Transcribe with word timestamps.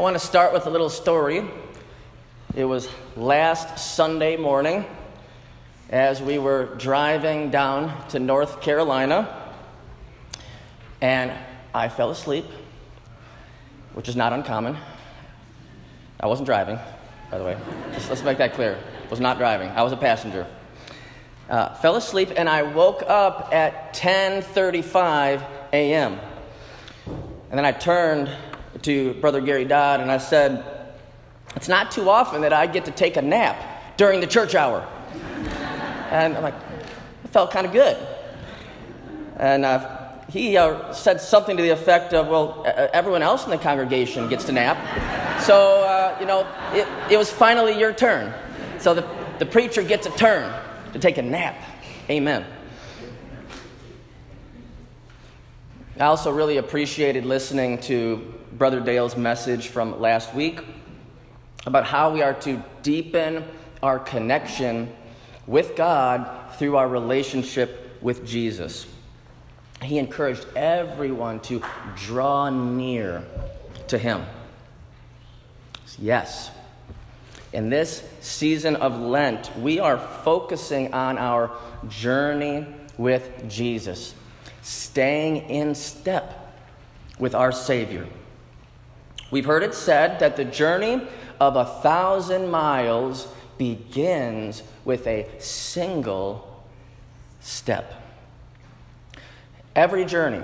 I 0.00 0.02
want 0.02 0.18
to 0.18 0.26
start 0.26 0.54
with 0.54 0.64
a 0.64 0.70
little 0.70 0.88
story. 0.88 1.46
It 2.56 2.64
was 2.64 2.88
last 3.16 3.94
Sunday 3.94 4.38
morning 4.38 4.86
as 5.90 6.22
we 6.22 6.38
were 6.38 6.74
driving 6.76 7.50
down 7.50 8.08
to 8.08 8.18
North 8.18 8.62
Carolina, 8.62 9.52
and 11.02 11.30
I 11.74 11.90
fell 11.90 12.10
asleep, 12.10 12.46
which 13.92 14.08
is 14.08 14.16
not 14.16 14.32
uncommon. 14.32 14.78
I 16.18 16.28
wasn't 16.28 16.46
driving, 16.46 16.78
by 17.30 17.36
the 17.36 17.44
way. 17.44 17.58
Just 17.92 18.08
let's 18.08 18.22
make 18.22 18.38
that 18.38 18.54
clear. 18.54 18.78
Was 19.10 19.20
not 19.20 19.36
driving. 19.36 19.68
I 19.68 19.82
was 19.82 19.92
a 19.92 19.98
passenger. 19.98 20.46
Uh, 21.50 21.74
fell 21.74 21.96
asleep, 21.96 22.30
and 22.38 22.48
I 22.48 22.62
woke 22.62 23.02
up 23.06 23.50
at 23.52 23.92
10:35 23.92 25.44
a.m. 25.74 26.18
And 27.50 27.58
then 27.58 27.66
I 27.66 27.72
turned 27.72 28.30
to 28.82 29.14
Brother 29.14 29.40
Gary 29.40 29.64
Dodd 29.64 30.00
and 30.00 30.10
I 30.10 30.18
said, 30.18 30.64
It's 31.56 31.68
not 31.68 31.90
too 31.90 32.08
often 32.08 32.42
that 32.42 32.52
I 32.52 32.66
get 32.66 32.84
to 32.86 32.90
take 32.90 33.16
a 33.16 33.22
nap 33.22 33.96
during 33.96 34.20
the 34.20 34.26
church 34.26 34.54
hour. 34.54 34.86
and 36.10 36.36
I'm 36.36 36.42
like, 36.42 36.54
it 37.24 37.30
felt 37.30 37.50
kind 37.50 37.66
of 37.66 37.72
good. 37.72 37.96
And 39.36 39.64
uh, 39.64 40.08
he 40.28 40.56
uh, 40.56 40.92
said 40.92 41.20
something 41.20 41.56
to 41.56 41.62
the 41.62 41.70
effect 41.70 42.14
of, 42.14 42.28
Well, 42.28 42.62
everyone 42.92 43.22
else 43.22 43.44
in 43.44 43.50
the 43.50 43.58
congregation 43.58 44.28
gets 44.28 44.44
to 44.44 44.52
nap. 44.52 44.78
So, 45.42 45.82
uh, 45.84 46.16
you 46.20 46.26
know, 46.26 46.46
it, 46.72 46.86
it 47.12 47.16
was 47.16 47.30
finally 47.30 47.78
your 47.78 47.92
turn. 47.92 48.32
So 48.78 48.94
the, 48.94 49.08
the 49.38 49.46
preacher 49.46 49.82
gets 49.82 50.06
a 50.06 50.10
turn 50.10 50.52
to 50.92 50.98
take 50.98 51.18
a 51.18 51.22
nap. 51.22 51.56
Amen. 52.08 52.44
I 55.98 56.04
also 56.04 56.30
really 56.32 56.56
appreciated 56.56 57.26
listening 57.26 57.78
to 57.82 58.39
Brother 58.52 58.80
Dale's 58.80 59.16
message 59.16 59.68
from 59.68 60.00
last 60.00 60.34
week 60.34 60.60
about 61.66 61.84
how 61.84 62.12
we 62.12 62.22
are 62.22 62.34
to 62.34 62.62
deepen 62.82 63.44
our 63.82 63.98
connection 63.98 64.92
with 65.46 65.76
God 65.76 66.52
through 66.54 66.76
our 66.76 66.88
relationship 66.88 67.98
with 68.00 68.26
Jesus. 68.26 68.86
He 69.82 69.98
encouraged 69.98 70.46
everyone 70.56 71.40
to 71.40 71.62
draw 71.96 72.50
near 72.50 73.24
to 73.88 73.98
Him. 73.98 74.24
Yes, 75.98 76.50
in 77.52 77.68
this 77.68 78.02
season 78.20 78.76
of 78.76 78.98
Lent, 78.98 79.56
we 79.58 79.78
are 79.80 79.98
focusing 79.98 80.94
on 80.94 81.18
our 81.18 81.50
journey 81.88 82.66
with 82.96 83.48
Jesus 83.48 84.14
staying 84.62 85.48
in 85.48 85.74
step 85.74 86.54
with 87.18 87.34
our 87.34 87.52
Savior. 87.52 88.06
We've 89.30 89.44
heard 89.44 89.62
it 89.62 89.74
said 89.74 90.18
that 90.20 90.36
the 90.36 90.44
journey 90.44 91.06
of 91.38 91.56
a 91.56 91.64
thousand 91.64 92.50
miles 92.50 93.28
begins 93.58 94.62
with 94.84 95.06
a 95.06 95.28
single 95.38 96.64
step. 97.40 97.94
Every 99.76 100.04
journey, 100.04 100.42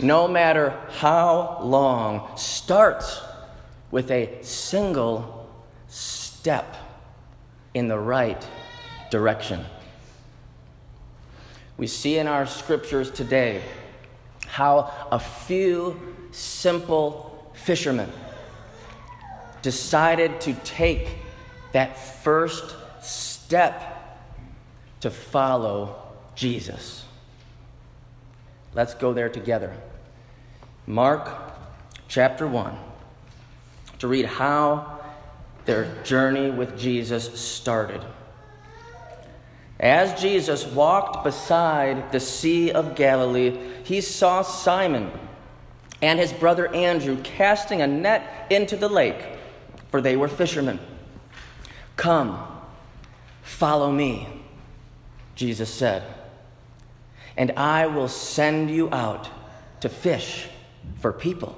no 0.00 0.28
matter 0.28 0.78
how 0.98 1.60
long, 1.62 2.36
starts 2.36 3.20
with 3.90 4.10
a 4.10 4.38
single 4.42 5.48
step 5.88 6.76
in 7.74 7.88
the 7.88 7.98
right 7.98 8.46
direction. 9.10 9.64
We 11.76 11.86
see 11.86 12.18
in 12.18 12.26
our 12.26 12.46
scriptures 12.46 13.10
today 13.10 13.62
how 14.46 14.92
a 15.10 15.18
few 15.18 16.00
simple 16.32 17.41
fishermen 17.54 18.10
decided 19.62 20.40
to 20.42 20.54
take 20.64 21.16
that 21.72 21.98
first 21.98 22.74
step 23.00 24.18
to 25.00 25.10
follow 25.10 25.96
Jesus. 26.34 27.04
Let's 28.74 28.94
go 28.94 29.12
there 29.12 29.28
together. 29.28 29.74
Mark 30.86 31.30
chapter 32.08 32.46
1 32.46 32.76
to 33.98 34.08
read 34.08 34.26
how 34.26 34.98
their 35.64 36.02
journey 36.02 36.50
with 36.50 36.76
Jesus 36.76 37.38
started. 37.40 38.04
As 39.78 40.20
Jesus 40.20 40.66
walked 40.66 41.22
beside 41.22 42.10
the 42.10 42.18
Sea 42.18 42.72
of 42.72 42.96
Galilee, 42.96 43.56
he 43.84 44.00
saw 44.00 44.42
Simon 44.42 45.10
and 46.02 46.18
his 46.18 46.32
brother 46.32 46.66
Andrew 46.74 47.16
casting 47.22 47.80
a 47.80 47.86
net 47.86 48.48
into 48.50 48.76
the 48.76 48.88
lake, 48.88 49.24
for 49.90 50.00
they 50.00 50.16
were 50.16 50.28
fishermen. 50.28 50.80
Come, 51.96 52.44
follow 53.42 53.92
me, 53.92 54.28
Jesus 55.36 55.72
said, 55.72 56.02
and 57.36 57.52
I 57.52 57.86
will 57.86 58.08
send 58.08 58.70
you 58.70 58.92
out 58.92 59.28
to 59.80 59.88
fish 59.88 60.48
for 60.98 61.12
people. 61.12 61.56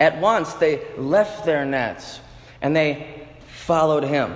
At 0.00 0.18
once 0.18 0.54
they 0.54 0.82
left 0.96 1.44
their 1.44 1.66
nets 1.66 2.20
and 2.62 2.74
they 2.74 3.26
followed 3.48 4.04
him. 4.04 4.34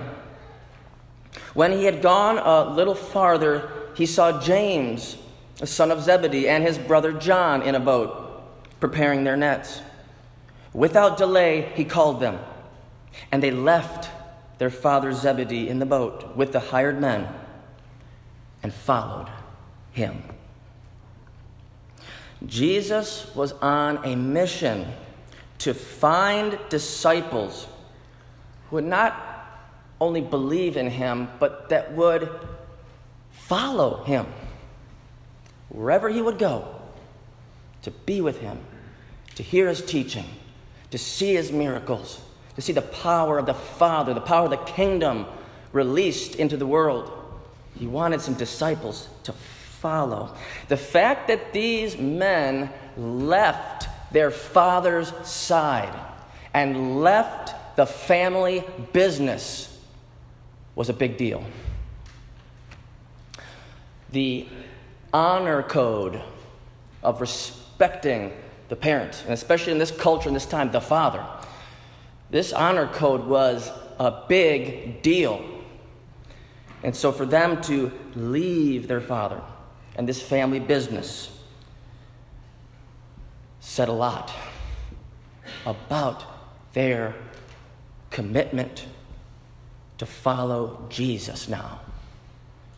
When 1.54 1.72
he 1.72 1.84
had 1.84 2.02
gone 2.02 2.38
a 2.38 2.74
little 2.74 2.94
farther, 2.94 3.70
he 3.94 4.06
saw 4.06 4.40
James, 4.40 5.16
the 5.58 5.66
son 5.66 5.90
of 5.90 6.02
Zebedee, 6.02 6.48
and 6.48 6.62
his 6.62 6.78
brother 6.78 7.12
John 7.12 7.62
in 7.62 7.74
a 7.74 7.80
boat, 7.80 8.23
preparing 8.84 9.24
their 9.24 9.34
nets. 9.34 9.80
Without 10.74 11.16
delay, 11.16 11.72
he 11.74 11.86
called 11.86 12.20
them, 12.20 12.38
and 13.32 13.42
they 13.42 13.50
left 13.50 14.10
their 14.58 14.68
father 14.68 15.10
Zebedee 15.10 15.70
in 15.70 15.78
the 15.78 15.86
boat 15.86 16.36
with 16.36 16.52
the 16.52 16.60
hired 16.60 17.00
men 17.00 17.26
and 18.62 18.74
followed 18.74 19.30
him. 19.92 20.22
Jesus 22.44 23.34
was 23.34 23.52
on 23.52 24.04
a 24.04 24.14
mission 24.16 24.86
to 25.60 25.72
find 25.72 26.58
disciples 26.68 27.66
who 28.68 28.76
would 28.76 28.84
not 28.84 29.14
only 29.98 30.20
believe 30.20 30.76
in 30.76 30.90
him, 30.90 31.30
but 31.40 31.70
that 31.70 31.94
would 31.94 32.28
follow 33.30 34.04
him 34.04 34.26
wherever 35.70 36.10
he 36.10 36.20
would 36.20 36.38
go 36.38 36.68
to 37.80 37.90
be 37.90 38.20
with 38.20 38.40
him, 38.40 38.58
to 39.36 39.42
hear 39.42 39.68
his 39.68 39.84
teaching, 39.84 40.26
to 40.90 40.98
see 40.98 41.34
his 41.34 41.50
miracles, 41.50 42.20
to 42.56 42.62
see 42.62 42.72
the 42.72 42.82
power 42.82 43.38
of 43.38 43.46
the 43.46 43.54
Father, 43.54 44.14
the 44.14 44.20
power 44.20 44.44
of 44.44 44.50
the 44.50 44.56
kingdom 44.56 45.26
released 45.72 46.36
into 46.36 46.56
the 46.56 46.66
world. 46.66 47.10
He 47.76 47.86
wanted 47.86 48.20
some 48.20 48.34
disciples 48.34 49.08
to 49.24 49.32
follow. 49.32 50.34
The 50.68 50.76
fact 50.76 51.28
that 51.28 51.52
these 51.52 51.98
men 51.98 52.70
left 52.96 53.88
their 54.12 54.30
father's 54.30 55.12
side 55.26 55.92
and 56.54 57.02
left 57.02 57.76
the 57.76 57.84
family 57.84 58.64
business 58.92 59.76
was 60.76 60.88
a 60.88 60.92
big 60.92 61.16
deal. 61.16 61.44
The 64.12 64.46
honor 65.12 65.62
code 65.64 66.22
of 67.02 67.20
respecting 67.20 68.32
the 68.68 68.76
parent, 68.76 69.22
and 69.24 69.32
especially 69.32 69.72
in 69.72 69.78
this 69.78 69.90
culture, 69.90 70.28
in 70.28 70.34
this 70.34 70.46
time, 70.46 70.70
the 70.70 70.80
father, 70.80 71.24
this 72.30 72.52
honor 72.52 72.86
code 72.86 73.26
was 73.26 73.70
a 73.98 74.24
big 74.28 75.02
deal. 75.02 75.44
And 76.82 76.94
so 76.94 77.12
for 77.12 77.24
them 77.24 77.62
to 77.62 77.92
leave 78.14 78.88
their 78.88 79.00
father 79.00 79.40
and 79.96 80.08
this 80.08 80.20
family 80.20 80.60
business 80.60 81.30
said 83.60 83.88
a 83.88 83.92
lot 83.92 84.32
about 85.64 86.24
their 86.74 87.14
commitment 88.10 88.86
to 89.98 90.06
follow 90.06 90.86
Jesus 90.90 91.48
now. 91.48 91.80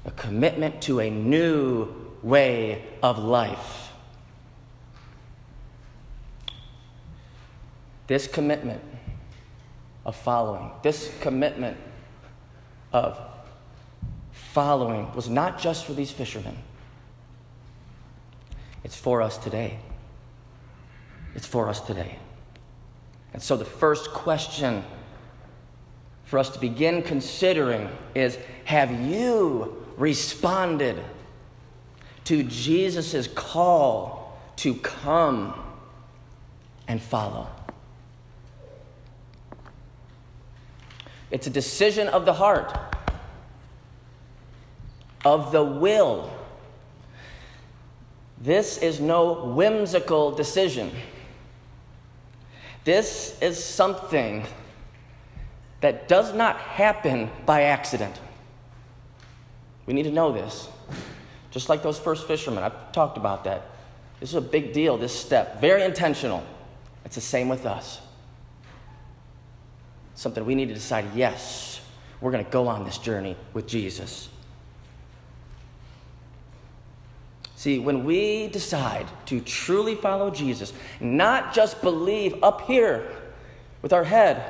A 0.04 0.10
commitment 0.12 0.82
to 0.82 1.00
a 1.00 1.10
new 1.10 1.88
way 2.22 2.84
of 3.02 3.18
life. 3.18 3.85
This 8.06 8.26
commitment 8.26 8.82
of 10.04 10.14
following, 10.14 10.70
this 10.82 11.12
commitment 11.20 11.76
of 12.92 13.18
following 14.32 15.12
was 15.14 15.28
not 15.28 15.58
just 15.58 15.84
for 15.84 15.92
these 15.92 16.10
fishermen, 16.10 16.56
it's 18.84 18.96
for 18.96 19.20
us 19.20 19.36
today. 19.36 19.78
It's 21.34 21.46
for 21.46 21.68
us 21.68 21.80
today. 21.80 22.18
And 23.32 23.42
so 23.42 23.56
the 23.56 23.64
first 23.64 24.10
question 24.12 24.84
for 26.24 26.38
us 26.38 26.50
to 26.50 26.58
begin 26.58 27.02
considering 27.02 27.88
is 28.14 28.38
have 28.64 28.92
you 28.92 29.84
responded 29.96 31.02
to 32.24 32.42
Jesus' 32.44 33.28
call 33.28 34.38
to 34.56 34.74
come 34.76 35.54
and 36.88 37.02
follow? 37.02 37.48
It's 41.30 41.46
a 41.46 41.50
decision 41.50 42.08
of 42.08 42.24
the 42.24 42.32
heart, 42.32 42.76
of 45.24 45.52
the 45.52 45.64
will. 45.64 46.30
This 48.40 48.78
is 48.78 49.00
no 49.00 49.44
whimsical 49.46 50.30
decision. 50.30 50.92
This 52.84 53.36
is 53.40 53.62
something 53.62 54.46
that 55.80 56.06
does 56.06 56.32
not 56.32 56.56
happen 56.56 57.30
by 57.44 57.62
accident. 57.62 58.20
We 59.86 59.94
need 59.94 60.04
to 60.04 60.12
know 60.12 60.32
this. 60.32 60.68
Just 61.50 61.68
like 61.68 61.82
those 61.82 61.98
first 61.98 62.26
fishermen, 62.26 62.62
I've 62.62 62.92
talked 62.92 63.16
about 63.16 63.44
that. 63.44 63.62
This 64.20 64.30
is 64.30 64.34
a 64.36 64.40
big 64.40 64.72
deal, 64.72 64.96
this 64.96 65.18
step. 65.18 65.60
Very 65.60 65.82
intentional. 65.82 66.44
It's 67.04 67.14
the 67.14 67.20
same 67.20 67.48
with 67.48 67.66
us. 67.66 68.00
Something 70.16 70.46
we 70.46 70.54
need 70.54 70.68
to 70.68 70.74
decide 70.74 71.04
yes, 71.14 71.80
we're 72.20 72.32
going 72.32 72.44
to 72.44 72.50
go 72.50 72.68
on 72.68 72.84
this 72.84 72.98
journey 72.98 73.36
with 73.52 73.66
Jesus. 73.66 74.30
See, 77.54 77.78
when 77.78 78.04
we 78.04 78.48
decide 78.48 79.06
to 79.26 79.40
truly 79.40 79.94
follow 79.94 80.30
Jesus, 80.30 80.72
not 81.00 81.54
just 81.54 81.82
believe 81.82 82.42
up 82.42 82.62
here 82.62 83.06
with 83.82 83.92
our 83.92 84.04
head, 84.04 84.42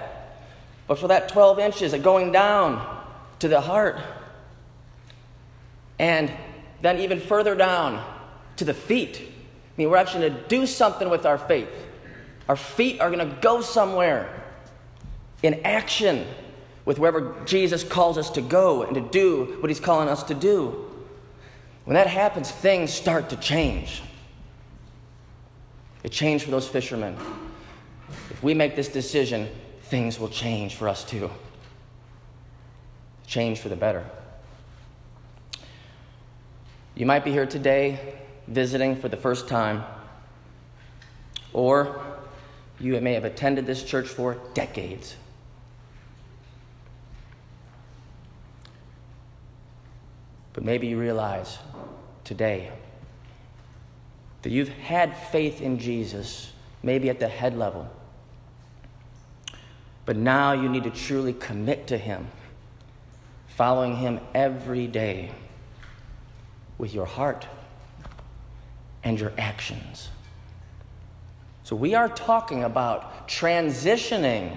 but 0.86 0.98
for 0.98 1.08
that 1.08 1.28
12 1.28 1.58
inches 1.58 1.92
of 1.92 2.02
going 2.02 2.30
down 2.30 3.04
to 3.40 3.48
the 3.48 3.60
heart, 3.60 3.98
and 5.98 6.32
then 6.80 7.00
even 7.00 7.20
further 7.20 7.56
down 7.56 8.04
to 8.56 8.64
the 8.64 8.74
feet. 8.74 9.20
I 9.20 9.72
mean, 9.76 9.90
we're 9.90 9.96
actually 9.96 10.28
going 10.28 10.42
to 10.42 10.48
do 10.48 10.66
something 10.66 11.10
with 11.10 11.26
our 11.26 11.38
faith. 11.38 11.70
Our 12.48 12.56
feet 12.56 13.00
are 13.00 13.10
going 13.10 13.28
to 13.28 13.36
go 13.40 13.60
somewhere 13.62 14.45
in 15.42 15.60
action 15.64 16.26
with 16.84 16.98
wherever 16.98 17.34
Jesus 17.44 17.84
calls 17.84 18.16
us 18.16 18.30
to 18.30 18.40
go 18.40 18.82
and 18.82 18.94
to 18.94 19.00
do 19.00 19.56
what 19.60 19.68
he's 19.68 19.80
calling 19.80 20.08
us 20.08 20.22
to 20.24 20.34
do. 20.34 20.84
When 21.84 21.94
that 21.94 22.06
happens, 22.06 22.50
things 22.50 22.92
start 22.92 23.28
to 23.30 23.36
change. 23.36 24.02
It 26.02 26.12
changed 26.12 26.44
for 26.44 26.50
those 26.50 26.68
fishermen. 26.68 27.16
If 28.30 28.42
we 28.42 28.54
make 28.54 28.76
this 28.76 28.88
decision, 28.88 29.48
things 29.82 30.18
will 30.18 30.28
change 30.28 30.76
for 30.76 30.88
us 30.88 31.04
too. 31.04 31.30
Change 33.26 33.58
for 33.58 33.68
the 33.68 33.76
better. 33.76 34.04
You 36.94 37.06
might 37.06 37.24
be 37.24 37.32
here 37.32 37.46
today 37.46 38.14
visiting 38.46 38.96
for 38.96 39.08
the 39.08 39.16
first 39.16 39.48
time, 39.48 39.84
or 41.52 42.00
you 42.78 43.00
may 43.00 43.14
have 43.14 43.24
attended 43.24 43.66
this 43.66 43.82
church 43.82 44.08
for 44.08 44.38
decades. 44.54 45.16
Maybe 50.66 50.88
you 50.88 50.98
realize 50.98 51.58
today 52.24 52.72
that 54.42 54.50
you've 54.50 54.68
had 54.68 55.16
faith 55.16 55.60
in 55.60 55.78
Jesus, 55.78 56.52
maybe 56.82 57.08
at 57.08 57.20
the 57.20 57.28
head 57.28 57.56
level. 57.56 57.88
But 60.04 60.16
now 60.16 60.54
you 60.54 60.68
need 60.68 60.82
to 60.82 60.90
truly 60.90 61.32
commit 61.32 61.86
to 61.86 61.96
Him, 61.96 62.26
following 63.46 63.94
Him 63.94 64.18
every 64.34 64.88
day 64.88 65.30
with 66.78 66.92
your 66.92 67.06
heart 67.06 67.46
and 69.04 69.20
your 69.20 69.32
actions. 69.38 70.08
So, 71.62 71.76
we 71.76 71.94
are 71.94 72.08
talking 72.08 72.64
about 72.64 73.28
transitioning 73.28 74.56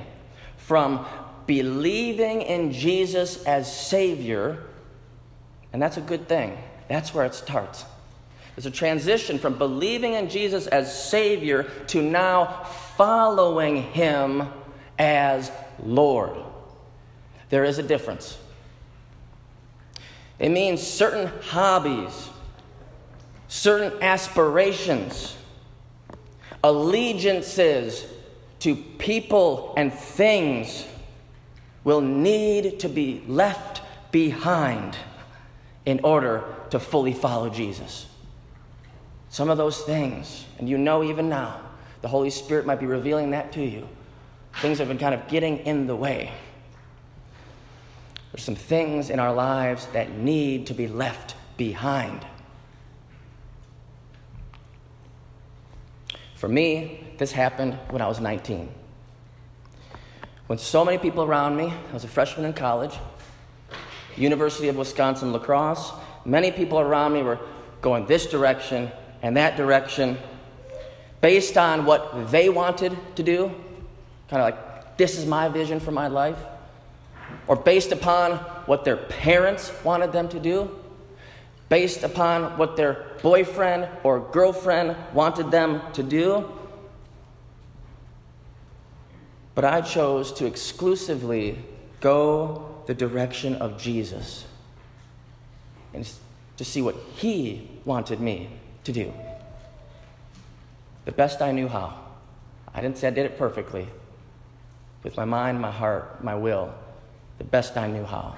from 0.58 1.06
believing 1.46 2.42
in 2.42 2.72
Jesus 2.72 3.44
as 3.44 3.72
Savior 3.72 4.64
and 5.72 5.82
that's 5.82 5.98
a 5.98 6.02
good 6.02 6.28
thing. 6.28 6.58
That's 6.88 7.14
where 7.14 7.26
it 7.26 7.36
starts. 7.36 7.86
There's 8.56 8.66
a 8.66 8.72
transition 8.72 9.40
from 9.40 9.58
believing 9.58 10.14
in 10.14 10.30
Jesus 10.30 10.68
as 10.68 11.10
Savior 11.10 11.64
to 11.88 12.02
now 12.02 12.64
following 12.98 13.84
Him 13.84 14.50
as 14.98 15.52
Lord. 15.82 16.36
There 17.50 17.64
is 17.64 17.78
a 17.78 17.84
difference. 17.84 18.38
It 20.40 20.50
means 20.50 20.82
certain 20.82 21.28
hobbies, 21.42 22.30
certain 23.48 24.02
aspirations, 24.02 25.36
allegiances 26.64 28.06
to 28.60 28.76
people 28.76 29.74
and 29.78 29.94
things 29.94 30.86
will 31.84 32.02
need 32.02 32.80
to 32.82 32.90
be 32.90 33.24
left 33.28 33.82
behind 34.12 34.98
in 35.90 36.00
order 36.04 36.44
to 36.70 36.80
fully 36.80 37.14
follow 37.14 37.50
Jesus. 37.50 38.06
Some 39.30 39.50
of 39.50 39.58
those 39.58 39.82
things, 39.82 40.46
and 40.60 40.70
you 40.70 40.78
know 40.78 41.04
even 41.04 41.30
now, 41.30 41.60
the 42.04 42.08
Holy 42.08 42.30
Spirit 42.30 42.68
might 42.68 42.80
be 42.80 42.86
revealing 42.86 43.32
that 43.32 43.52
to 43.54 43.66
you. 43.66 43.90
Things 44.62 44.78
have 44.78 44.88
been 44.88 45.00
kind 45.00 45.16
of 45.16 45.28
getting 45.28 45.58
in 45.58 45.88
the 45.88 45.96
way. 45.96 46.32
There's 48.32 48.44
some 48.44 48.54
things 48.56 49.10
in 49.10 49.20
our 49.20 49.34
lives 49.34 49.88
that 49.88 50.12
need 50.12 50.68
to 50.68 50.76
be 50.76 50.88
left 50.88 51.34
behind. 51.58 52.24
For 56.36 56.48
me, 56.48 57.04
this 57.18 57.32
happened 57.32 57.80
when 57.90 58.04
I 58.04 58.08
was 58.08 58.20
19. 58.20 58.70
When 60.46 60.60
so 60.60 60.86
many 60.86 61.00
people 61.00 61.24
around 61.24 61.58
me, 61.58 61.74
I 61.90 61.94
was 61.94 62.04
a 62.04 62.08
freshman 62.08 62.46
in 62.46 62.54
college, 62.54 62.94
University 64.20 64.68
of 64.68 64.76
Wisconsin 64.76 65.32
La 65.32 65.40
Crosse. 65.40 65.92
Many 66.26 66.52
people 66.52 66.80
around 66.80 67.14
me 67.14 67.24
were 67.24 67.40
going 67.82 68.06
this 68.06 68.28
direction 68.28 68.92
and 69.22 69.38
that 69.38 69.58
direction 69.58 70.18
based 71.22 71.58
on 71.58 71.86
what 71.86 72.32
they 72.32 72.50
wanted 72.50 72.98
to 73.16 73.24
do, 73.24 73.48
kind 74.30 74.42
of 74.42 74.54
like, 74.54 74.98
this 74.98 75.18
is 75.18 75.26
my 75.26 75.50
vision 75.50 75.80
for 75.80 75.92
my 75.92 76.08
life, 76.08 76.38
or 77.48 77.56
based 77.56 77.92
upon 77.92 78.34
what 78.68 78.86
their 78.86 78.98
parents 78.98 79.72
wanted 79.84 80.12
them 80.12 80.30
to 80.30 80.40
do, 80.40 80.70
based 81.68 82.04
upon 82.04 82.58
what 82.58 82.76
their 82.76 83.06
boyfriend 83.22 83.88
or 84.04 84.20
girlfriend 84.20 84.96
wanted 85.14 85.52
them 85.52 85.82
to 85.94 86.04
do. 86.04 86.50
But 89.56 89.66
I 89.66 89.82
chose 89.82 90.32
to 90.34 90.46
exclusively 90.46 91.60
go 92.00 92.79
the 92.90 92.96
direction 92.96 93.54
of 93.58 93.78
Jesus 93.78 94.46
and 95.94 96.12
to 96.58 96.66
see 96.66 96.82
what 96.82 96.96
He 97.18 97.70
wanted 97.86 98.20
me 98.20 98.50
to 98.84 98.92
do. 98.92 99.14
The 101.06 101.12
best 101.12 101.40
I 101.44 101.52
knew 101.52 101.68
how. 101.68 101.94
I 102.74 102.82
didn't 102.82 102.98
say 102.98 103.10
I 103.10 103.12
did 103.12 103.28
it 103.28 103.38
perfectly. 103.38 103.88
With 105.04 105.16
my 105.18 105.26
mind, 105.26 105.62
my 105.62 105.70
heart, 105.70 106.24
my 106.24 106.34
will, 106.34 106.74
the 107.38 107.44
best 107.44 107.78
I 107.78 107.86
knew 107.86 108.06
how. 108.06 108.36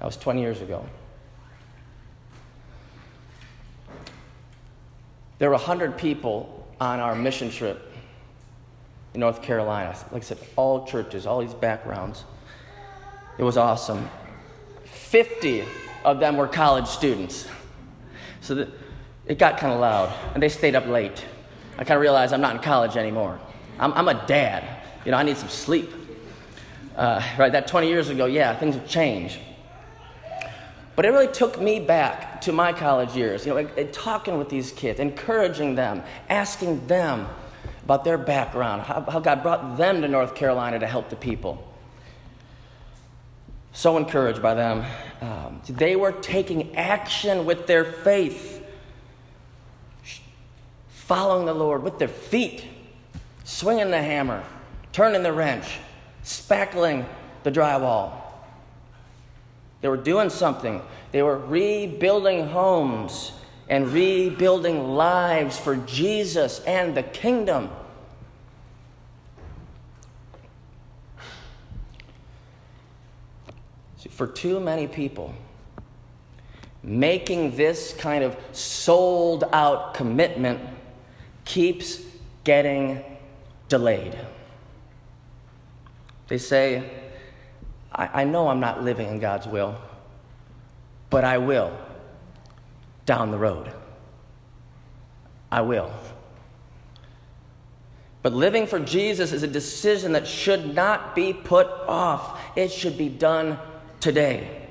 That 0.00 0.06
was 0.06 0.16
20 0.16 0.40
years 0.40 0.60
ago. 0.60 0.84
There 5.38 5.48
were 5.48 5.54
100 5.54 5.96
people 5.96 6.66
on 6.80 6.98
our 6.98 7.14
mission 7.14 7.52
trip 7.52 7.92
in 9.14 9.20
North 9.20 9.42
Carolina. 9.42 9.96
Like 10.10 10.22
I 10.22 10.24
said, 10.24 10.38
all 10.56 10.88
churches, 10.88 11.24
all 11.24 11.38
these 11.38 11.54
backgrounds. 11.54 12.24
It 13.38 13.44
was 13.44 13.56
awesome. 13.56 14.10
50 14.84 15.64
of 16.04 16.18
them 16.18 16.36
were 16.36 16.48
college 16.48 16.88
students. 16.88 17.48
So 18.40 18.56
the, 18.56 18.68
it 19.26 19.38
got 19.38 19.58
kind 19.58 19.72
of 19.72 19.80
loud, 19.80 20.12
and 20.34 20.42
they 20.42 20.48
stayed 20.48 20.74
up 20.74 20.86
late. 20.86 21.24
I 21.78 21.84
kind 21.84 21.96
of 21.96 22.02
realized 22.02 22.34
I'm 22.34 22.40
not 22.40 22.56
in 22.56 22.62
college 22.62 22.96
anymore. 22.96 23.38
I'm, 23.78 23.92
I'm, 23.92 24.08
a 24.08 24.26
dad. 24.26 24.64
You 25.04 25.12
know, 25.12 25.18
I 25.18 25.22
need 25.22 25.36
some 25.36 25.48
sleep. 25.48 25.90
Uh, 26.96 27.22
right, 27.38 27.52
that 27.52 27.68
20 27.68 27.88
years 27.88 28.08
ago, 28.08 28.26
yeah, 28.26 28.56
things 28.56 28.74
have 28.74 28.88
changed. 28.88 29.38
But 30.96 31.04
it 31.04 31.10
really 31.10 31.32
took 31.32 31.60
me 31.60 31.78
back 31.78 32.40
to 32.40 32.52
my 32.52 32.72
college 32.72 33.14
years, 33.14 33.46
you 33.46 33.54
know, 33.54 33.60
like, 33.60 33.92
talking 33.92 34.36
with 34.36 34.48
these 34.48 34.72
kids, 34.72 34.98
encouraging 34.98 35.76
them, 35.76 36.02
asking 36.28 36.88
them 36.88 37.28
about 37.84 38.02
their 38.02 38.18
background, 38.18 38.82
how, 38.82 39.02
how 39.02 39.20
God 39.20 39.44
brought 39.44 39.76
them 39.76 40.02
to 40.02 40.08
North 40.08 40.34
Carolina 40.34 40.80
to 40.80 40.88
help 40.88 41.08
the 41.08 41.16
people 41.16 41.64
so 43.78 43.96
encouraged 43.96 44.42
by 44.42 44.54
them. 44.54 44.84
Um, 45.20 45.62
they 45.68 45.94
were 45.94 46.10
taking 46.10 46.74
action 46.74 47.46
with 47.46 47.68
their 47.68 47.84
faith, 47.84 48.66
following 50.88 51.46
the 51.46 51.54
Lord 51.54 51.84
with 51.84 52.00
their 52.00 52.08
feet, 52.08 52.64
swinging 53.44 53.92
the 53.92 54.02
hammer, 54.02 54.42
turning 54.92 55.22
the 55.22 55.32
wrench, 55.32 55.78
spackling 56.24 57.06
the 57.44 57.52
drywall. 57.52 58.10
They 59.80 59.86
were 59.86 59.96
doing 59.96 60.30
something. 60.30 60.82
They 61.12 61.22
were 61.22 61.38
rebuilding 61.38 62.48
homes 62.48 63.30
and 63.68 63.92
rebuilding 63.92 64.88
lives 64.88 65.56
for 65.56 65.76
Jesus 65.76 66.58
and 66.66 66.96
the 66.96 67.04
kingdom. 67.04 67.70
See, 73.98 74.07
for 74.18 74.26
too 74.26 74.58
many 74.58 74.88
people, 74.88 75.32
making 76.82 77.54
this 77.54 77.94
kind 77.98 78.24
of 78.24 78.36
sold 78.50 79.44
out 79.52 79.94
commitment 79.94 80.58
keeps 81.44 82.00
getting 82.42 83.00
delayed. 83.68 84.18
They 86.26 86.38
say, 86.38 86.90
I, 87.92 88.22
I 88.22 88.24
know 88.24 88.48
I'm 88.48 88.58
not 88.58 88.82
living 88.82 89.06
in 89.06 89.20
God's 89.20 89.46
will, 89.46 89.80
but 91.10 91.22
I 91.22 91.38
will 91.38 91.72
down 93.06 93.30
the 93.30 93.38
road. 93.38 93.70
I 95.52 95.60
will. 95.60 95.92
But 98.22 98.32
living 98.32 98.66
for 98.66 98.80
Jesus 98.80 99.30
is 99.30 99.44
a 99.44 99.48
decision 99.48 100.10
that 100.14 100.26
should 100.26 100.74
not 100.74 101.14
be 101.14 101.32
put 101.32 101.68
off, 101.86 102.40
it 102.56 102.72
should 102.72 102.98
be 102.98 103.08
done 103.08 103.56
today. 104.00 104.68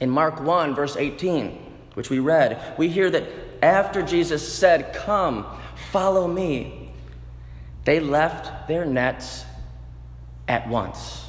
In 0.00 0.10
Mark 0.10 0.40
1, 0.40 0.74
verse 0.74 0.96
18, 0.96 1.50
which 1.94 2.10
we 2.10 2.18
read, 2.18 2.74
we 2.78 2.88
hear 2.88 3.10
that 3.10 3.24
after 3.62 4.02
Jesus 4.02 4.52
said, 4.52 4.94
Come, 4.94 5.46
follow 5.90 6.26
me, 6.26 6.92
they 7.84 8.00
left 8.00 8.68
their 8.68 8.84
nets 8.84 9.44
at 10.48 10.68
once. 10.68 11.26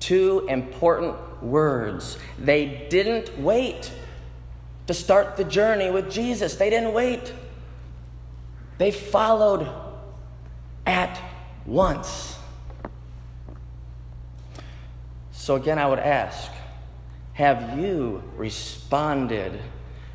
Two 0.00 0.46
important 0.48 1.42
words. 1.42 2.18
They 2.38 2.86
didn't 2.90 3.38
wait 3.38 3.92
to 4.86 4.94
start 4.94 5.36
the 5.36 5.44
journey 5.44 5.90
with 5.90 6.10
Jesus, 6.10 6.56
they 6.56 6.70
didn't 6.70 6.94
wait. 6.94 7.32
They 8.78 8.90
followed 8.90 9.68
at 10.86 11.20
once. 11.66 12.37
So, 15.48 15.56
again, 15.56 15.78
I 15.78 15.86
would 15.86 15.98
ask 15.98 16.52
have 17.32 17.78
you 17.78 18.22
responded 18.36 19.58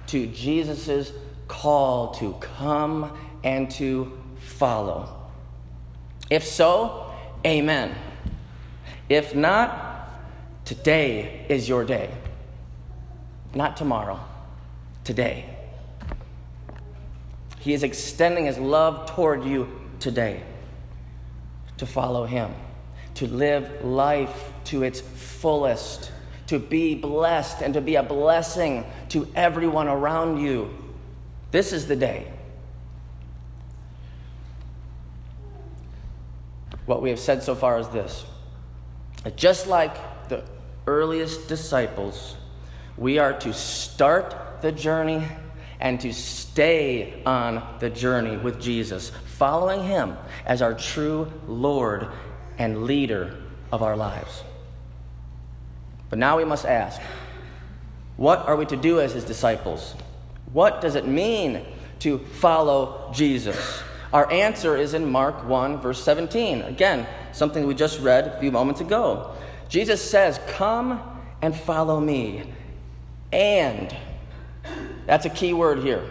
to 0.05 0.27
Jesus' 0.27 1.11
call 1.47 2.13
to 2.19 2.33
come 2.33 3.17
and 3.43 3.67
to 3.71 4.15
follow? 4.37 5.31
If 6.29 6.43
so, 6.43 7.11
amen. 7.43 7.95
If 9.09 9.33
not, 9.33 10.07
today 10.65 11.47
is 11.49 11.67
your 11.67 11.83
day. 11.83 12.11
Not 13.55 13.75
tomorrow, 13.75 14.19
today. 15.03 15.49
He 17.59 17.73
is 17.73 17.81
extending 17.81 18.45
his 18.45 18.59
love 18.59 19.09
toward 19.09 19.45
you 19.45 19.67
today 19.99 20.43
to 21.77 21.87
follow 21.87 22.25
him, 22.27 22.53
to 23.15 23.25
live 23.25 23.83
life 23.83 24.52
to 24.73 24.81
its 24.81 25.01
fullest, 25.01 26.11
to 26.47 26.57
be 26.57 26.95
blessed 26.95 27.61
and 27.61 27.75
to 27.75 27.79
be 27.79 27.93
a 27.93 28.01
blessing 28.01 28.83
to 29.07 29.27
everyone 29.35 29.87
around 29.87 30.39
you. 30.39 30.67
This 31.51 31.71
is 31.71 31.85
the 31.85 31.95
day. 31.95 32.33
What 36.87 37.03
we 37.03 37.11
have 37.11 37.19
said 37.19 37.43
so 37.43 37.53
far 37.53 37.77
is 37.77 37.87
this 37.89 38.25
just 39.35 39.67
like 39.67 40.27
the 40.27 40.43
earliest 40.87 41.47
disciples, 41.47 42.35
we 42.97 43.19
are 43.19 43.33
to 43.41 43.53
start 43.53 44.59
the 44.63 44.71
journey 44.71 45.23
and 45.79 46.01
to 46.01 46.11
stay 46.11 47.21
on 47.27 47.77
the 47.77 47.91
journey 47.91 48.37
with 48.37 48.59
Jesus, 48.59 49.11
following 49.37 49.83
Him 49.83 50.17
as 50.47 50.63
our 50.63 50.73
true 50.73 51.31
Lord 51.47 52.07
and 52.57 52.85
leader 52.85 53.37
of 53.71 53.83
our 53.83 53.95
lives. 53.95 54.43
But 56.13 56.19
now 56.19 56.37
we 56.37 56.45
must 56.45 56.67
ask 56.67 57.01
what 58.17 58.47
are 58.47 58.55
we 58.55 58.67
to 58.67 58.77
do 58.77 58.99
as 58.99 59.13
His 59.13 59.23
disciples? 59.23 59.95
What 60.51 60.79
does 60.79 60.93
it 60.93 61.07
mean 61.07 61.65
to 62.01 62.19
follow 62.19 63.11
Jesus? 63.15 63.81
Our 64.13 64.31
answer 64.31 64.77
is 64.77 64.93
in 64.93 65.09
Mark 65.09 65.43
1, 65.43 65.81
verse 65.81 66.03
17. 66.03 66.61
Again, 66.61 67.07
something 67.31 67.65
we 67.65 67.73
just 67.73 67.99
read 67.99 68.27
a 68.27 68.39
few 68.39 68.51
moments 68.51 68.79
ago. 68.79 69.33
Jesus 69.69 70.07
says, 70.07 70.39
Come 70.49 71.01
and 71.41 71.55
follow 71.55 71.99
me, 71.99 72.43
and 73.31 73.97
that's 75.07 75.25
a 75.25 75.31
key 75.31 75.53
word 75.53 75.79
here. 75.79 76.07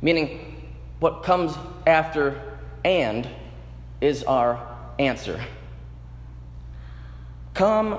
Meaning, 0.00 0.70
what 1.00 1.24
comes 1.24 1.56
after 1.88 2.40
and 2.84 3.28
is 4.00 4.22
our 4.22 4.64
answer. 5.00 5.40
Come, 7.54 7.98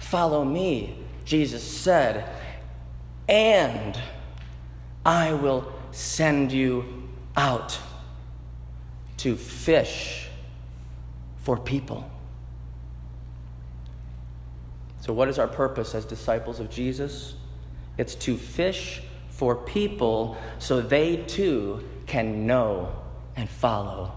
follow 0.00 0.44
me, 0.44 0.96
Jesus 1.24 1.62
said, 1.62 2.28
and 3.28 3.98
I 5.06 5.32
will 5.32 5.72
send 5.92 6.50
you 6.50 7.08
out 7.36 7.78
to 9.18 9.36
fish 9.36 10.28
for 11.42 11.56
people. 11.56 12.10
So, 15.00 15.12
what 15.12 15.28
is 15.28 15.38
our 15.38 15.48
purpose 15.48 15.94
as 15.94 16.04
disciples 16.04 16.60
of 16.60 16.70
Jesus? 16.70 17.34
It's 17.96 18.14
to 18.16 18.36
fish 18.36 19.02
for 19.28 19.54
people 19.54 20.36
so 20.58 20.80
they 20.80 21.16
too 21.16 21.88
can 22.06 22.46
know 22.46 22.94
and 23.36 23.48
follow 23.48 24.12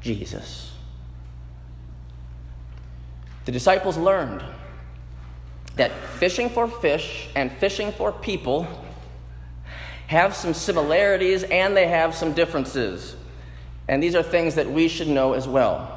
Jesus. 0.00 0.72
The 3.44 3.52
disciples 3.52 3.96
learned 3.96 4.42
that 5.78 5.90
fishing 6.18 6.50
for 6.50 6.68
fish 6.68 7.28
and 7.34 7.50
fishing 7.50 7.90
for 7.92 8.12
people 8.12 8.66
have 10.06 10.34
some 10.34 10.54
similarities 10.54 11.42
and 11.44 11.76
they 11.76 11.88
have 11.88 12.14
some 12.14 12.32
differences. 12.32 13.16
And 13.88 14.02
these 14.02 14.14
are 14.14 14.22
things 14.22 14.54
that 14.56 14.70
we 14.70 14.88
should 14.88 15.08
know 15.08 15.32
as 15.32 15.48
well. 15.48 15.94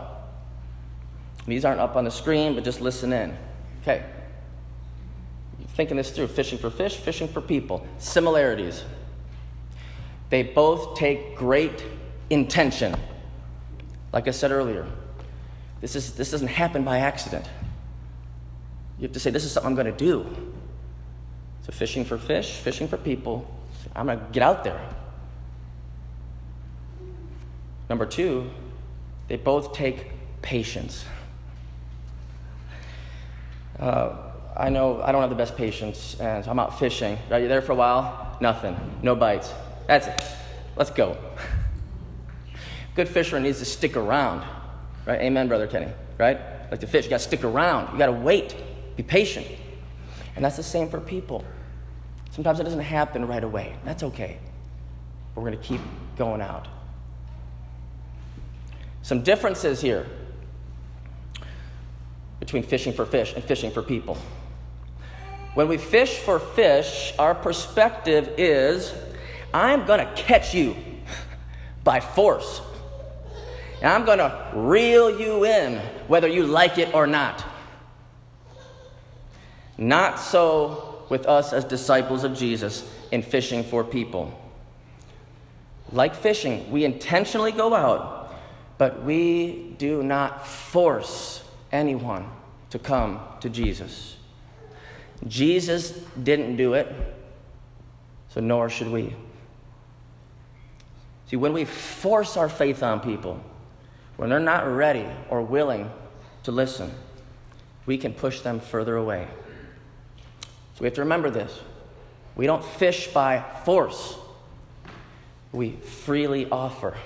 These 1.46 1.66
aren't 1.66 1.80
up 1.80 1.96
on 1.96 2.06
the 2.06 2.12
screen, 2.12 2.56
but 2.56 2.64
just 2.64 2.82
listen 2.82 3.12
in. 3.12 3.38
Okay 3.82 4.04
thinking 5.74 5.98
this 5.98 6.12
through 6.12 6.28
fishing 6.28 6.58
for 6.60 6.70
fish, 6.70 6.96
fishing 6.96 7.28
for 7.28 7.42
people. 7.42 7.86
Similarities. 7.98 8.84
They 10.30 10.44
both 10.44 10.96
take 10.96 11.36
great 11.36 11.84
intention. 12.30 12.96
Like 14.14 14.28
I 14.28 14.32
said 14.32 14.52
earlier, 14.52 14.86
this, 15.80 15.96
is, 15.96 16.14
this 16.14 16.32
doesn't 16.32 16.50
happen 16.50 16.84
by 16.84 17.00
accident. 17.00 17.50
You 19.02 19.08
have 19.08 19.14
to 19.14 19.20
say, 19.20 19.32
This 19.32 19.44
is 19.44 19.52
something 19.52 19.72
I'm 19.72 19.76
going 19.76 19.92
to 19.92 19.92
do. 19.92 20.28
So, 21.66 21.72
fishing 21.72 22.06
for 22.06 22.20
fish, 22.20 22.58
fishing 22.58 22.88
for 22.88 22.98
people, 22.98 23.50
I'm 23.96 24.06
going 24.06 24.20
to 24.20 24.26
get 24.32 24.44
out 24.44 24.64
there. 24.64 24.80
Number 27.90 28.06
two, 28.06 28.50
they 29.28 29.38
both 29.38 29.74
take 29.74 30.12
patience. 30.44 31.04
Uh, 33.80 34.16
I 34.56 34.70
know 34.70 35.02
I 35.02 35.12
don't 35.12 35.22
have 35.22 35.32
the 35.32 35.36
best 35.36 35.58
patience, 35.58 36.16
and 36.20 36.46
so 36.46 36.52
I'm 36.52 36.60
out 36.60 36.78
fishing. 36.78 37.18
Are 37.32 37.40
you 37.40 37.48
there 37.48 37.62
for 37.64 37.72
a 37.72 37.76
while? 37.76 38.38
Nothing. 38.40 38.78
No 39.02 39.16
bites. 39.16 39.52
That's 39.88 40.08
it. 40.08 40.38
Let's 40.76 40.92
go. 40.92 41.18
Good 42.96 43.10
fisherman 43.10 43.44
needs 43.44 43.60
to 43.60 43.66
stick 43.66 43.98
around. 43.98 44.44
Right? 45.08 45.22
Amen, 45.22 45.48
Brother 45.48 45.66
Kenny. 45.66 45.92
Right? 46.20 46.40
Like 46.70 46.80
the 46.80 46.88
fish, 46.88 47.06
you 47.06 47.10
gotta 47.10 47.24
stick 47.24 47.44
around. 47.44 47.94
You 47.94 47.98
gotta 47.98 48.12
wait. 48.12 48.56
Be 48.96 49.04
patient. 49.04 49.48
And 50.36 50.46
that's 50.46 50.58
the 50.58 50.64
same 50.64 50.90
for 50.90 51.00
people. 51.00 51.44
Sometimes 52.32 52.60
it 52.60 52.64
doesn't 52.64 52.80
happen 52.80 53.28
right 53.28 53.44
away. 53.44 53.76
That's 53.84 54.04
okay. 54.04 54.40
But 55.34 55.42
we're 55.42 55.52
gonna 55.52 55.64
keep 55.64 55.82
going 56.18 56.42
out. 56.42 56.68
Some 59.02 59.24
differences 59.24 59.82
here 59.82 60.06
between 62.40 62.64
fishing 62.64 62.94
for 62.94 63.06
fish 63.06 63.34
and 63.34 63.44
fishing 63.44 63.72
for 63.72 63.82
people. 63.82 64.18
When 65.54 65.68
we 65.68 65.78
fish 65.78 66.18
for 66.18 66.40
fish, 66.40 67.14
our 67.20 67.36
perspective 67.36 68.34
is 68.38 68.94
I'm 69.54 69.86
going 69.86 70.00
to 70.00 70.12
catch 70.14 70.54
you 70.54 70.76
by 71.84 72.00
force. 72.00 72.62
And 73.82 73.92
I'm 73.92 74.06
going 74.06 74.20
to 74.20 74.52
reel 74.54 75.20
you 75.20 75.46
in, 75.46 75.80
whether 76.08 76.28
you 76.28 76.46
like 76.46 76.78
it 76.78 76.94
or 76.94 77.06
not. 77.06 77.44
Not 79.78 80.20
so 80.20 81.04
with 81.10 81.28
us 81.28 81.54
as 81.54 81.66
disciples 81.66 82.24
of 82.24 82.38
Jesus 82.38 82.90
in 83.12 83.22
fishing 83.22 83.64
for 83.64 83.84
people. 83.84 84.38
Like 85.92 86.16
fishing, 86.16 86.72
we 86.72 86.86
intentionally 86.86 87.52
go 87.52 87.74
out, 87.74 88.34
but 88.78 89.04
we 89.04 89.76
do 89.78 90.04
not 90.04 90.48
force 90.48 91.44
anyone 91.72 92.30
to 92.70 92.80
come 92.80 93.20
to 93.42 93.50
Jesus. 93.50 94.16
Jesus 95.28 95.92
didn't 96.24 96.56
do 96.56 96.74
it, 96.74 96.88
so 98.30 98.40
nor 98.40 98.70
should 98.70 98.88
we. 98.88 99.14
See, 101.28 101.36
when 101.36 101.54
we 101.54 101.66
force 101.66 102.38
our 102.38 102.50
faith 102.50 102.84
on 102.84 103.02
people, 103.02 103.42
when 104.18 104.30
they're 104.30 104.40
not 104.40 104.68
ready 104.68 105.08
or 105.30 105.42
willing 105.42 105.92
to 106.44 106.52
listen, 106.52 106.92
we 107.86 107.98
can 107.98 108.14
push 108.14 108.42
them 108.42 108.60
further 108.60 108.96
away. 108.96 109.28
We 110.82 110.86
have 110.88 110.96
to 110.96 111.02
remember 111.02 111.30
this. 111.30 111.60
We 112.36 112.48
don't 112.48 112.66
fish 112.66 113.08
by 113.10 113.46
force, 113.66 114.18
we 115.52 115.74
freely 115.74 116.50
offer. 116.50 116.98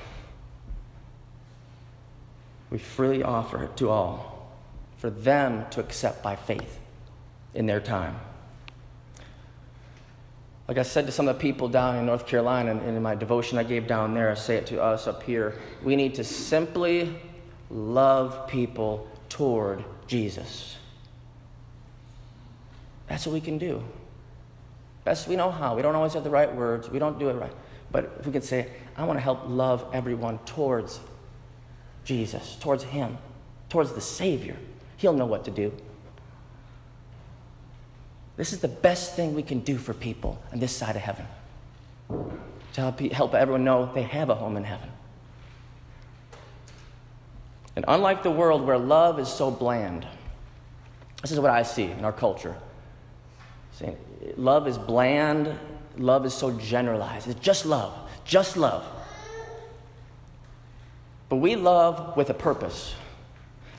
We 2.70 2.78
freely 2.78 3.22
offer 3.22 3.64
it 3.66 3.78
to 3.78 3.90
all 3.90 4.50
for 4.98 5.10
them 5.10 5.66
to 5.72 5.82
accept 5.82 6.24
by 6.24 6.36
faith 6.36 6.80
in 7.54 7.66
their 7.66 7.82
time. 7.82 8.16
Like 10.68 10.78
I 10.78 10.84
said 10.84 11.06
to 11.06 11.12
some 11.12 11.28
of 11.28 11.36
the 11.36 11.42
people 11.42 11.68
down 11.68 11.98
in 11.98 12.06
North 12.06 12.26
Carolina 12.28 12.72
and 12.72 12.82
in 12.82 13.04
my 13.04 13.14
devotion 13.14 13.58
I 13.58 13.64
gave 13.64 13.88
down 13.88 14.14
there, 14.14 14.32
I 14.32 14.36
say 14.36 14.56
it 14.56 14.68
to 14.68 14.82
us 14.82 15.06
up 15.06 15.24
here. 15.24 15.56
We 15.84 15.96
need 15.96 16.16
to 16.16 16.24
simply 16.24 17.20
love 17.70 18.48
people 18.48 19.08
toward 19.28 19.84
Jesus. 20.08 20.78
That's 23.08 23.26
what 23.26 23.34
we 23.34 23.42
can 23.42 23.58
do. 23.58 23.84
Best 25.04 25.28
we 25.28 25.36
know 25.36 25.52
how. 25.52 25.76
We 25.76 25.82
don't 25.82 25.96
always 25.96 26.14
have 26.14 26.24
the 26.24 26.30
right 26.30 26.54
words, 26.54 26.90
we 26.90 27.00
don't 27.00 27.20
do 27.20 27.30
it 27.30 27.34
right. 27.34 27.54
But 27.92 28.18
if 28.20 28.26
we 28.26 28.32
can 28.32 28.42
say, 28.42 28.70
I 28.98 29.04
want 29.06 29.18
to 29.18 29.24
help 29.24 29.44
love 29.46 29.86
everyone 29.94 30.40
towards 30.40 31.00
Jesus, 32.04 32.58
towards 32.60 32.84
Him, 32.84 33.18
towards 33.70 33.94
the 33.94 34.02
Savior, 34.02 34.58
He'll 34.98 35.14
know 35.14 35.26
what 35.26 35.46
to 35.46 35.52
do. 35.52 35.72
This 38.38 38.52
is 38.52 38.60
the 38.60 38.68
best 38.68 39.16
thing 39.16 39.34
we 39.34 39.44
can 39.44 39.60
do 39.60 39.78
for 39.78 39.94
people 39.94 40.42
on 40.52 40.60
this 40.60 40.76
side 40.76 40.96
of 40.96 41.02
heaven 41.02 41.26
to 42.10 42.82
help, 42.82 43.00
help 43.00 43.34
everyone 43.34 43.64
know 43.64 43.90
they 43.94 44.04
have 44.04 44.30
a 44.30 44.36
home 44.36 44.58
in 44.58 44.64
heaven. 44.64 44.90
And 47.76 47.86
unlike 47.88 48.24
the 48.24 48.32
world 48.32 48.66
where 48.66 48.78
love 48.78 49.20
is 49.20 49.28
so 49.28 49.52
bland, 49.52 50.06
this 51.22 51.32
is 51.32 51.40
what 51.40 51.52
I 51.52 51.64
see 51.64 51.84
in 51.84 52.04
our 52.04 52.14
culture. 52.14 52.56
Saying, 53.76 53.98
love 54.38 54.68
is 54.68 54.78
bland, 54.78 55.54
love 55.98 56.26
is 56.26 56.34
so 56.34 56.52
generalized. 56.52 57.28
It's 57.28 57.40
just 57.42 57.66
love, 57.66 57.94
just 58.24 58.56
love. 58.56 58.86
But 61.28 61.38
we 61.38 61.58
love 61.58 62.16
with 62.16 62.30
a 62.30 62.34
purpose. 62.34 62.96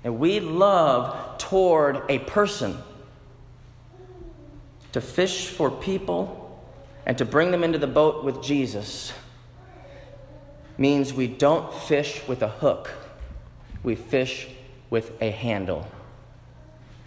And 0.05 0.19
we 0.19 0.39
love 0.39 1.39
toward 1.39 2.03
a 2.11 2.19
person 2.19 2.77
to 4.93 5.01
fish 5.01 5.49
for 5.49 5.71
people 5.71 6.61
and 7.07 7.17
to 7.17 7.25
bring 7.25 7.51
them 7.51 7.65
into 7.65 7.79
the 7.79 7.87
boat 7.87 8.23
with 8.23 8.43
Jesus 8.43 9.15
means 10.77 11.15
we 11.15 11.27
don't 11.27 11.73
fish 11.73 12.21
with 12.29 12.43
a 12.43 12.49
hook, 12.49 12.93
we 13.83 13.95
fish 13.95 14.47
with 14.91 15.11
a 15.23 15.31
handle. 15.31 15.87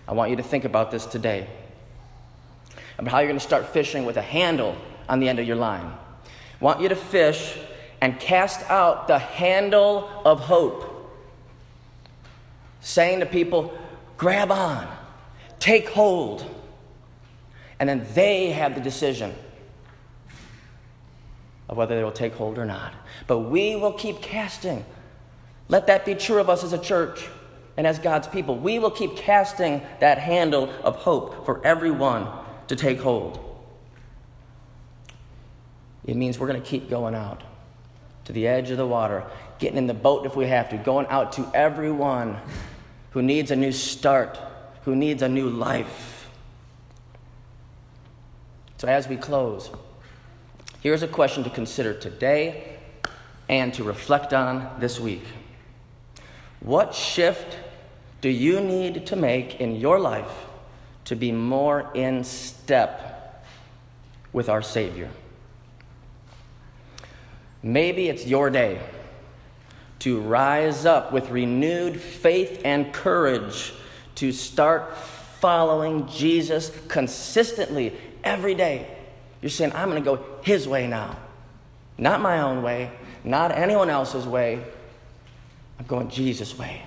I 0.08 0.14
want 0.14 0.32
you 0.32 0.38
to 0.38 0.44
think 0.44 0.66
about 0.66 0.90
this 0.90 1.06
today 1.06 1.48
about 3.00 3.12
how 3.12 3.20
you're 3.20 3.30
going 3.30 3.40
to 3.40 3.44
start 3.44 3.66
fishing 3.66 4.06
with 4.06 4.18
a 4.18 4.22
handle 4.22 4.76
on 5.08 5.20
the 5.20 5.28
end 5.28 5.40
of 5.40 5.48
your 5.48 5.56
line. 5.56 5.92
Want 6.60 6.82
you 6.82 6.90
to 6.90 6.96
fish 6.96 7.58
and 8.02 8.20
cast 8.20 8.70
out 8.70 9.08
the 9.08 9.18
handle 9.18 10.08
of 10.24 10.40
hope, 10.42 11.12
saying 12.82 13.22
to 13.22 13.26
people, 13.26 13.76
grab 14.18 14.52
on, 14.52 14.88
take 15.60 15.90
hold 15.90 16.46
and 17.80 17.88
then 17.88 18.06
they 18.14 18.52
have 18.52 18.76
the 18.76 18.82
decision 18.82 19.34
of 21.70 21.78
whether 21.78 21.96
they 21.96 22.04
will 22.04 22.12
take 22.12 22.34
hold 22.34 22.58
or 22.58 22.66
not. 22.66 22.94
But 23.26 23.40
we 23.40 23.76
will 23.76 23.94
keep 23.94 24.22
casting. 24.22 24.84
Let 25.70 25.88
that 25.88 26.06
be 26.06 26.16
true 26.16 26.40
of 26.40 26.50
us 26.50 26.64
as 26.64 26.74
a 26.74 26.78
church 26.78 27.26
and 27.78 27.88
as 27.88 27.98
God's 27.98 28.28
people. 28.28 28.58
We 28.58 28.80
will 28.80 28.92
keep 28.92 29.16
casting 29.16 29.82
that 30.02 30.18
handle 30.18 30.70
of 30.84 30.98
hope 30.98 31.46
for 31.46 31.66
everyone 31.66 32.28
to 32.70 32.76
take 32.76 33.02
hold. 33.02 33.46
It 36.06 36.16
means 36.16 36.40
we're 36.40 36.48
going 36.48 36.62
to 36.62 36.68
keep 36.68 36.90
going 36.90 37.14
out 37.14 37.44
to 38.26 38.32
the 38.32 38.48
edge 38.48 38.72
of 38.72 38.78
the 38.78 38.88
water, 38.88 39.24
getting 39.58 39.78
in 39.78 39.88
the 39.88 39.94
boat 39.94 40.26
if 40.26 40.36
we 40.36 40.48
have 40.48 40.70
to, 40.70 40.78
going 40.78 41.08
out 41.08 41.34
to 41.34 41.50
everyone 41.54 42.38
who 43.12 43.22
needs 43.22 43.52
a 43.52 43.56
new 43.56 43.72
start, 43.72 44.40
who 44.84 44.96
needs 44.96 45.22
a 45.22 45.28
new 45.28 45.50
life. 45.50 46.30
So, 48.78 48.88
as 48.88 49.08
we 49.08 49.18
close, 49.18 49.72
here's 50.82 51.04
a 51.04 51.08
question 51.08 51.44
to 51.44 51.50
consider 51.50 51.94
today 51.94 52.78
and 53.50 53.74
to 53.74 53.84
reflect 53.84 54.32
on 54.32 54.80
this 54.80 55.00
week. 55.00 55.24
What 56.60 56.94
shift 56.94 57.58
do 58.22 58.30
you 58.30 58.62
need 58.62 59.08
to 59.08 59.16
make 59.16 59.60
in 59.60 59.76
your 59.76 60.00
life 60.00 60.46
to 61.10 61.16
be 61.16 61.32
more 61.32 61.90
in 61.96 62.24
step 62.24 63.44
with 64.32 64.48
our 64.48 64.62
Savior? 64.62 65.10
Maybe 67.64 68.10
it's 68.10 68.28
your 68.28 68.52
day 68.52 68.80
to 70.00 70.22
rise 70.22 70.86
up 70.86 71.12
with 71.12 71.32
renewed 71.32 72.00
faith 72.00 72.62
and 72.64 72.94
courage 72.94 73.74
to 74.16 74.32
start 74.32 74.96
following 74.98 76.08
Jesus 76.10 76.72
consistently 76.88 77.98
every 78.24 78.54
day. 78.54 78.96
You're 79.42 79.50
saying, 79.50 79.72
I'm 79.74 79.90
going 79.90 80.04
to 80.04 80.06
go 80.06 80.24
His 80.44 80.68
way 80.68 80.86
now. 80.86 81.18
Not 81.98 82.22
my 82.22 82.42
own 82.42 82.62
way, 82.62 82.92
not 83.24 83.52
anyone 83.52 83.90
else's 83.90 84.28
way. 84.28 84.64
I'm 85.80 85.88
going 85.88 86.12
Jesus' 86.12 86.56
way. 86.56 86.84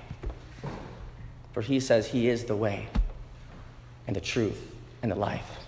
For 1.54 1.60
He 1.60 1.80
says 1.80 2.06
He 2.06 2.28
is 2.28 2.44
the 2.44 2.54
way 2.54 2.86
and 4.06 4.16
the 4.16 4.20
truth 4.20 4.74
and 5.02 5.10
the 5.10 5.16
life. 5.16 5.58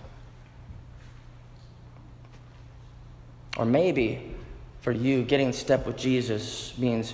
Or 3.57 3.65
maybe 3.65 4.35
for 4.81 4.91
you, 4.91 5.23
getting 5.23 5.47
in 5.47 5.53
step 5.53 5.87
with 5.87 5.97
Jesus 5.97 6.77
means 6.77 7.13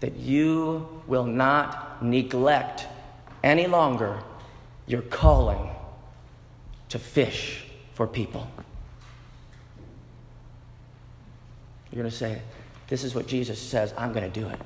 that 0.00 0.16
you 0.16 1.02
will 1.06 1.24
not 1.24 2.02
neglect 2.02 2.86
any 3.42 3.66
longer 3.66 4.20
your 4.86 5.02
calling 5.02 5.70
to 6.88 6.98
fish 6.98 7.64
for 7.94 8.06
people. 8.06 8.46
You're 11.90 12.02
going 12.02 12.10
to 12.10 12.16
say, 12.16 12.42
This 12.88 13.04
is 13.04 13.14
what 13.14 13.26
Jesus 13.26 13.58
says, 13.58 13.94
I'm 13.96 14.12
going 14.12 14.30
to 14.30 14.40
do 14.40 14.46
it. 14.46 14.60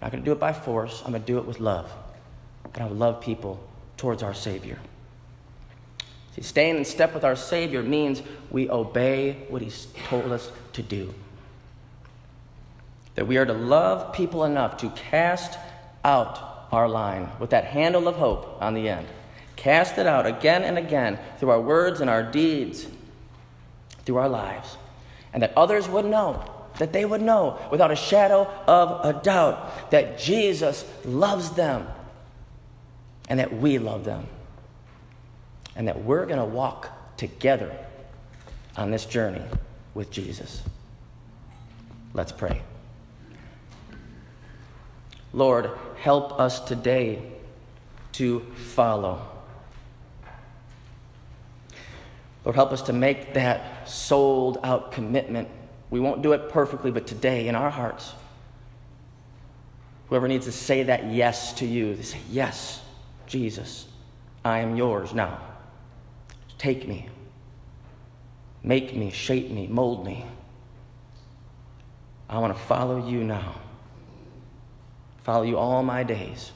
I'm 0.00 0.06
not 0.06 0.10
going 0.10 0.24
to 0.24 0.28
do 0.28 0.32
it 0.32 0.40
by 0.40 0.52
force, 0.52 1.02
I'm 1.04 1.12
going 1.12 1.22
to 1.22 1.26
do 1.26 1.38
it 1.38 1.44
with 1.44 1.60
love. 1.60 1.90
And 2.64 2.74
to 2.74 2.86
love 2.86 3.20
people 3.20 3.62
towards 4.02 4.20
our 4.24 4.34
Savior. 4.34 4.80
See, 6.34 6.42
staying 6.42 6.76
in 6.78 6.84
step 6.84 7.14
with 7.14 7.22
our 7.22 7.36
Savior 7.36 7.84
means 7.84 8.20
we 8.50 8.68
obey 8.68 9.46
what 9.48 9.62
He's 9.62 9.86
told 10.08 10.32
us 10.32 10.50
to 10.72 10.82
do. 10.82 11.14
That 13.14 13.28
we 13.28 13.36
are 13.36 13.46
to 13.46 13.52
love 13.52 14.12
people 14.12 14.42
enough 14.42 14.76
to 14.78 14.90
cast 14.90 15.56
out 16.04 16.66
our 16.72 16.88
line 16.88 17.30
with 17.38 17.50
that 17.50 17.66
handle 17.66 18.08
of 18.08 18.16
hope 18.16 18.60
on 18.60 18.74
the 18.74 18.88
end. 18.88 19.06
Cast 19.54 19.98
it 19.98 20.06
out 20.08 20.26
again 20.26 20.64
and 20.64 20.78
again 20.78 21.20
through 21.38 21.50
our 21.50 21.60
words 21.60 22.00
and 22.00 22.10
our 22.10 22.24
deeds, 22.24 22.88
through 24.04 24.16
our 24.16 24.28
lives. 24.28 24.78
And 25.32 25.44
that 25.44 25.56
others 25.56 25.88
would 25.88 26.06
know, 26.06 26.42
that 26.80 26.92
they 26.92 27.04
would 27.04 27.22
know 27.22 27.56
without 27.70 27.92
a 27.92 27.96
shadow 27.96 28.50
of 28.66 29.06
a 29.06 29.22
doubt 29.22 29.92
that 29.92 30.18
Jesus 30.18 30.84
loves 31.04 31.52
them 31.52 31.86
and 33.32 33.40
that 33.40 33.50
we 33.50 33.78
love 33.78 34.04
them. 34.04 34.26
And 35.74 35.88
that 35.88 36.04
we're 36.04 36.26
going 36.26 36.38
to 36.38 36.44
walk 36.44 37.16
together 37.16 37.74
on 38.76 38.90
this 38.90 39.06
journey 39.06 39.40
with 39.94 40.10
Jesus. 40.10 40.60
Let's 42.12 42.30
pray. 42.30 42.60
Lord, 45.32 45.70
help 45.96 46.38
us 46.38 46.60
today 46.60 47.22
to 48.12 48.40
follow. 48.54 49.26
Lord, 52.44 52.54
help 52.54 52.72
us 52.72 52.82
to 52.82 52.92
make 52.92 53.32
that 53.32 53.88
sold 53.88 54.58
out 54.62 54.92
commitment. 54.92 55.48
We 55.88 56.00
won't 56.00 56.20
do 56.20 56.34
it 56.34 56.50
perfectly, 56.50 56.90
but 56.90 57.06
today 57.06 57.48
in 57.48 57.54
our 57.54 57.70
hearts, 57.70 58.12
whoever 60.10 60.28
needs 60.28 60.44
to 60.44 60.52
say 60.52 60.82
that 60.82 61.06
yes 61.06 61.54
to 61.54 61.66
you, 61.66 61.94
they 61.94 62.02
say, 62.02 62.18
Yes, 62.30 62.82
Jesus, 63.32 63.86
I 64.44 64.58
am 64.58 64.76
yours 64.76 65.14
now. 65.14 65.40
Take 66.58 66.86
me, 66.86 67.08
make 68.62 68.94
me, 68.94 69.10
shape 69.10 69.50
me, 69.50 69.66
mold 69.66 70.04
me. 70.04 70.26
I 72.28 72.38
want 72.38 72.54
to 72.54 72.62
follow 72.64 73.08
you 73.08 73.24
now, 73.24 73.54
follow 75.24 75.44
you 75.44 75.56
all 75.56 75.82
my 75.82 76.02
days, 76.02 76.52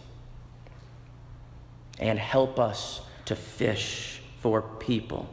and 1.99 2.19
help 2.19 2.61
us 2.61 3.01
to 3.25 3.35
fish 3.35 4.21
for 4.41 4.61
people 4.61 5.29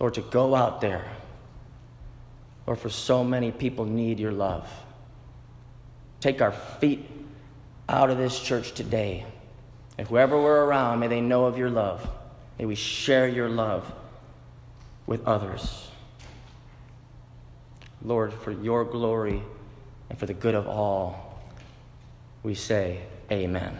Lord, 0.00 0.14
to 0.14 0.22
go 0.22 0.54
out 0.54 0.80
there. 0.80 1.04
Lord, 2.66 2.78
for 2.78 2.88
so 2.88 3.22
many 3.22 3.52
people 3.52 3.84
need 3.84 4.18
your 4.18 4.32
love. 4.32 4.68
Take 6.20 6.40
our 6.40 6.52
feet 6.52 7.06
out 7.88 8.08
of 8.10 8.16
this 8.16 8.40
church 8.40 8.72
today. 8.72 9.26
And 9.98 10.08
whoever 10.08 10.40
we're 10.40 10.64
around, 10.64 11.00
may 11.00 11.08
they 11.08 11.20
know 11.20 11.44
of 11.44 11.58
your 11.58 11.70
love. 11.70 12.08
May 12.58 12.66
we 12.66 12.74
share 12.74 13.28
your 13.28 13.48
love 13.48 13.92
with 15.06 15.26
others. 15.26 15.88
Lord, 18.02 18.32
for 18.32 18.50
your 18.50 18.84
glory 18.84 19.42
and 20.08 20.18
for 20.18 20.26
the 20.26 20.34
good 20.34 20.54
of 20.54 20.66
all, 20.66 21.40
we 22.42 22.54
say, 22.54 23.02
Amen. 23.30 23.76